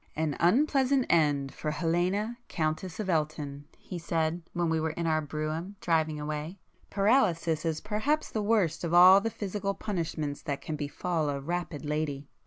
"An 0.15 0.35
unpleasant 0.39 1.05
end 1.11 1.53
for 1.53 1.69
Helena, 1.69 2.39
Countess 2.47 2.99
of 2.99 3.07
Elton"—he 3.07 3.99
said, 3.99 4.41
when 4.51 4.67
we 4.67 4.79
were 4.79 4.89
in 4.97 5.05
our 5.05 5.21
brougham, 5.21 5.75
driving 5.79 6.19
away—"Paralysis 6.19 7.63
is 7.65 7.81
perhaps 7.81 8.31
the 8.31 8.41
worst 8.41 8.83
of 8.83 8.95
all 8.95 9.21
the 9.21 9.29
physical 9.29 9.75
punishments 9.75 10.41
that 10.41 10.59
can 10.59 10.75
befall 10.75 11.29
a 11.29 11.39
'rapid' 11.39 11.85
lady." 11.85 12.27